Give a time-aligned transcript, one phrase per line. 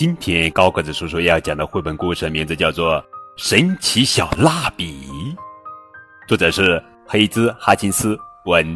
[0.00, 2.96] 今天高个子叔叔要讲的绘本故事名字叫做
[3.36, 5.06] 《神奇小蜡笔》，
[6.26, 8.74] 作者是黑兹·哈金斯文，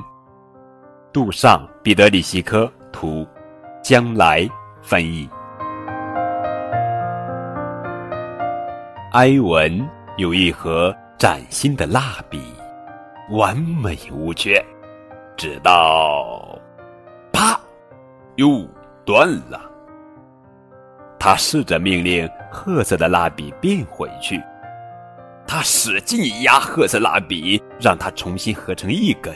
[1.15, 3.27] 杜尚·彼得里希科图，
[3.83, 4.47] 将来
[4.83, 5.27] 翻译。
[9.13, 9.89] 埃文
[10.19, 12.39] 有一盒崭新的蜡笔，
[13.31, 14.63] 完美无缺，
[15.39, 16.59] 直到，
[17.33, 17.59] 啪，
[18.37, 18.63] 又
[19.07, 19.71] 断了。
[21.27, 24.39] 他试着命令褐色的蜡笔变回去，
[25.47, 29.35] 他使劲压褐色蜡笔，让它重新合成一根。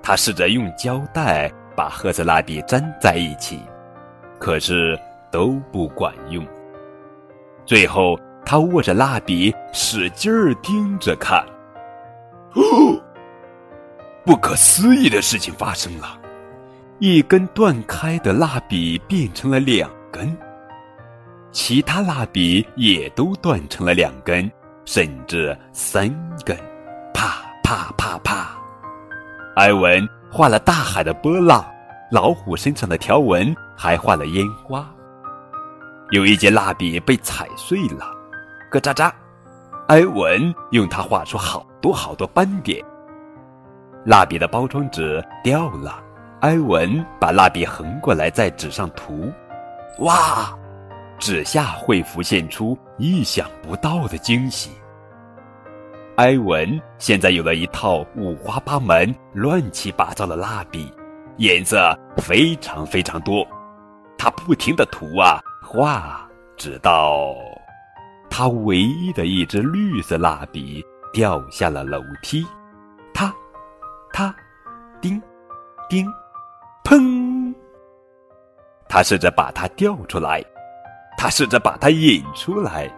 [0.00, 3.60] 他试着用胶带把褐色蜡笔粘在一起，
[4.38, 4.96] 可是
[5.32, 6.46] 都不管用。
[7.66, 11.44] 最后，他握着蜡笔，使劲儿盯着看。
[12.54, 12.62] 哦，
[14.24, 16.16] 不可思议的事情发生了，
[17.00, 20.38] 一根断开的蜡笔变成了两根。
[21.60, 24.48] 其他蜡笔也都断成了两根，
[24.84, 26.08] 甚至三
[26.44, 26.56] 根，
[27.12, 28.56] 啪啪啪啪！
[29.56, 31.66] 埃文画了大海的波浪，
[32.12, 34.88] 老虎身上的条纹，还画了烟花。
[36.12, 38.06] 有一节蜡笔被踩碎了，
[38.70, 39.10] 咯喳喳！
[39.88, 42.80] 埃文用它画出好多好多斑点。
[44.06, 46.00] 蜡笔的包装纸掉了，
[46.42, 49.28] 埃文把蜡笔横过来在纸上涂，
[49.98, 50.56] 哇！
[51.18, 54.70] 纸下会浮现出意想不到的惊喜。
[56.16, 60.92] 埃文现在有了一套五花八门、乱七八糟的蜡笔，
[61.36, 63.46] 颜色非常非常多。
[64.16, 67.34] 他不停的涂啊画，直到
[68.28, 72.44] 他唯一的一支绿色蜡笔掉下了楼梯。
[73.14, 73.32] 他，
[74.12, 74.34] 他，
[75.00, 75.22] 叮，
[75.88, 76.06] 叮，
[76.82, 77.54] 砰！
[78.88, 80.42] 他试着把它掉出来。
[81.20, 82.88] 他试着把它引出来，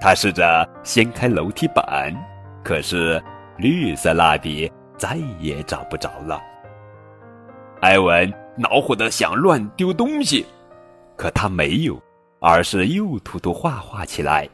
[0.00, 2.12] 他试着掀开楼梯板，
[2.64, 3.22] 可是
[3.56, 6.42] 绿色蜡笔再也找不着了。
[7.82, 10.44] 埃文恼火的想乱丢东西，
[11.16, 12.02] 可他没有，
[12.40, 14.48] 而是又涂涂画画起来：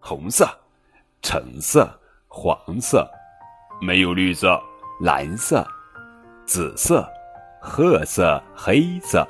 [0.00, 0.44] 红色、
[1.22, 1.88] 橙色、
[2.26, 3.08] 黄色，
[3.80, 4.60] 没有绿色；
[5.00, 5.64] 蓝色、
[6.44, 7.08] 紫色、
[7.60, 9.24] 褐色、黑色、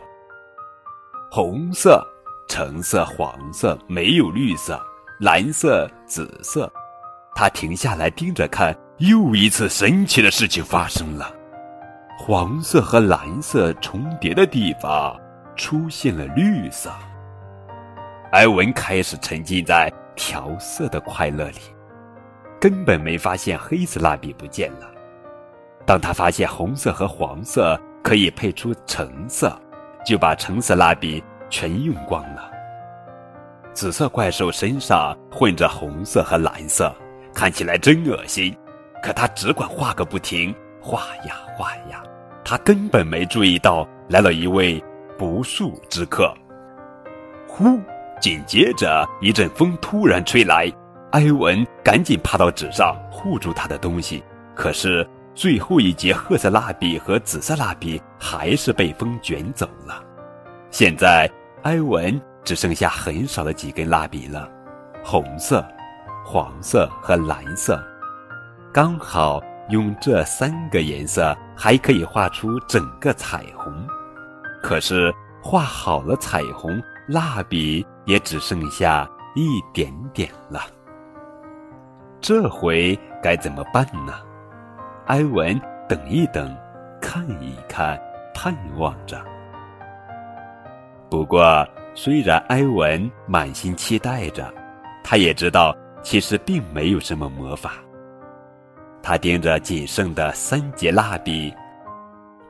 [1.31, 2.03] 红色。
[2.49, 4.81] 橙色、黄色没有绿色，
[5.21, 6.71] 蓝色、紫色。
[7.35, 11.33] 他停下来盯着看，又一次神奇的事情发生了：
[12.19, 15.17] 黄色和蓝色重叠的地方
[15.55, 16.91] 出现了绿色。
[18.33, 21.61] 埃文开始沉浸在调色的快乐里，
[22.61, 24.91] 根本没发现黑色蜡笔不见了。
[25.87, 29.57] 当他发现红色和黄色可以配出橙色，
[30.05, 31.23] 就把橙色蜡笔。
[31.49, 32.51] 全用光了。
[33.73, 36.93] 紫色怪兽身上混着红色和蓝色，
[37.33, 38.57] 看起来真恶心。
[39.01, 42.03] 可他只管画个不停，画呀画呀。
[42.45, 44.83] 他根本没注意到来了一位
[45.17, 46.35] 不速之客。
[47.47, 47.79] 呼！
[48.21, 50.69] 紧接着一阵风突然吹来，
[51.13, 54.25] 埃文赶紧爬到纸上护住他的东西。
[54.57, 60.03] 可是最后一节褐色蜡笔和紫色蜡笔还是被风卷走了。
[60.73, 61.31] 现在。
[61.63, 64.49] 埃文只剩下很少的几根蜡笔了，
[65.05, 65.65] 红色、
[66.25, 67.83] 黄色和蓝色，
[68.73, 73.87] 刚好用这三个颜色还可以画出整个彩虹。
[74.63, 80.61] 可是画好了彩虹，蜡笔也只剩下一点点了。
[82.21, 84.15] 这回该怎么办呢？
[85.07, 86.57] 埃文等一等，
[87.01, 88.01] 看一看，
[88.35, 89.21] 盼望着。
[91.11, 94.53] 不过，虽然埃文满心期待着，
[95.03, 97.75] 他也知道其实并没有什么魔法。
[99.03, 101.53] 他盯着仅剩的三节蜡笔，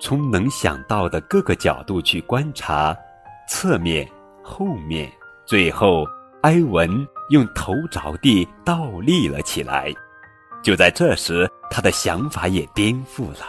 [0.00, 2.96] 从能想到的各个角度去观察，
[3.48, 4.06] 侧面、
[4.42, 5.08] 后面，
[5.46, 6.04] 最后，
[6.42, 6.90] 埃文
[7.30, 9.94] 用头着地倒立了起来。
[10.64, 13.46] 就在这时，他的想法也颠覆了。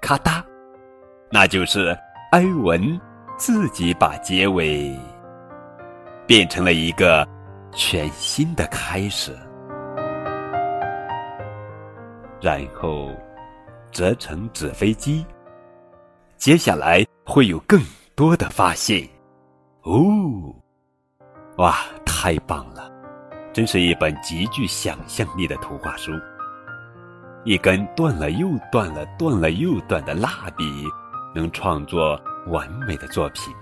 [0.00, 0.42] 咔嗒，
[1.30, 1.94] 那就是
[2.32, 2.98] 埃文。
[3.36, 4.98] 自己把结尾
[6.26, 7.26] 变成了一个
[7.70, 9.36] 全新的开始，
[12.40, 13.14] 然后
[13.92, 15.24] 折成纸飞机。
[16.38, 17.78] 接下来会有更
[18.14, 19.06] 多的发现。
[19.82, 20.00] 哦，
[21.58, 22.90] 哇，太棒了！
[23.52, 26.10] 真是一本极具想象力的图画书。
[27.44, 30.64] 一根断了又断了、断了又断的蜡笔，
[31.34, 32.18] 能创作。
[32.46, 33.54] 完美的作品，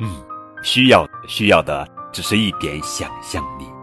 [0.00, 0.24] 嗯，
[0.62, 3.77] 需要需要的只是一点想象力。